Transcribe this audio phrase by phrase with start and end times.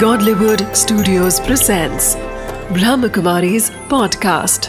[0.00, 2.16] Godlywood Studios presents
[2.76, 4.66] Brahmakumari's podcast.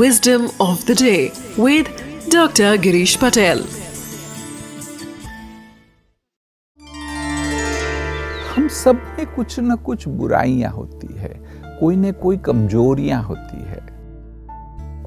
[0.00, 1.86] Wisdom of the day with
[2.28, 2.76] Dr.
[2.86, 3.62] Girish Patel.
[8.48, 11.32] हम सब में कुछ न कुछ बुराइयाँ होती है
[11.80, 13.80] कोई न कोई कमजोरियाँ होती है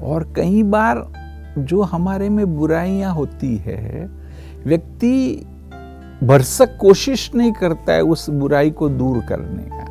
[0.08, 1.04] और कई बार
[1.58, 4.08] जो हमारे में बुराइयाँ होती है
[4.66, 5.14] व्यक्ति
[6.24, 9.88] भरसक कोशिश नहीं करता है उस बुराई को दूर करने का।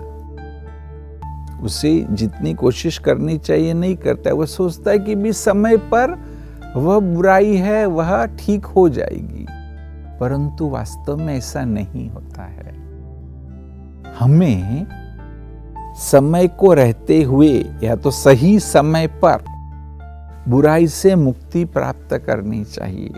[1.64, 6.24] उसे जितनी कोशिश करनी चाहिए, नहीं करता है। वह सोचता है कि भी समय पर
[6.76, 9.46] वह बुराई है, वह ठीक हो जाएगी।
[10.20, 12.76] परंतु वास्तव में ऐसा नहीं होता है।
[14.20, 14.88] हमें
[15.96, 19.44] समय को रहते हुए या तो सही समय पर
[20.50, 23.14] बुराई से मुक्ति प्राप्त करनी चाहिए।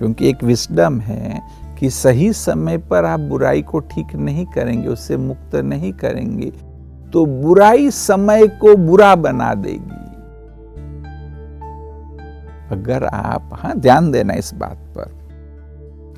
[0.00, 1.40] क्योंकि एक विस्डम है
[1.78, 6.50] कि सही समय पर आप बुराई को ठीक नहीं करेंगे, उससे मुक्त नहीं करेंगे
[7.12, 9.98] तो बुराई समय को बुरा बना देगी।
[12.70, 15.18] अगर आप हाँ ध्यान देना इस बात पर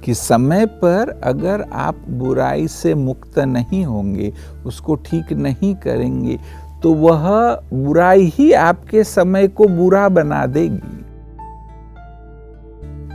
[0.05, 4.33] कि समय पर अगर आप बुराई से मुक्त नहीं होंगे,
[4.67, 6.39] उसको ठीक नहीं करेंगे
[6.83, 11.02] तो वह बुराई ही आपके समय को बुरा बना देगी।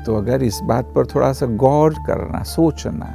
[0.08, 3.06] तो अगर इस बात पर थोड़ा सा गौर करना सोचना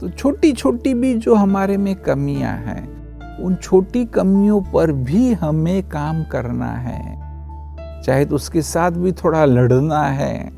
[0.00, 5.82] तो छोटी छोटी भी जो हमारे में कमियाँ हैं उन छोटी कमियों पर भी हमें
[5.88, 7.02] काम करना है।
[8.02, 10.50] चाहे तो उसके साथ भी थोड़ा लड़ना है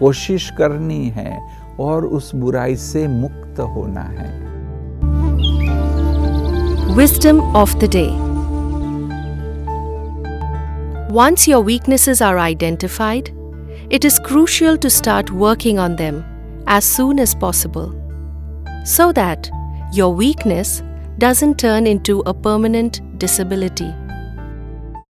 [0.00, 1.40] कोशिश करनी है
[1.80, 4.28] और उस बुराई से मुक्त होना है।
[6.96, 8.10] Wisdom of the day.
[11.24, 13.39] Once your weaknesses are identified,
[13.90, 16.24] it is crucial to start working on them
[16.68, 17.92] as soon as possible
[18.84, 19.50] so that
[19.92, 20.82] your weakness
[21.18, 23.92] doesn't turn into a permanent disability.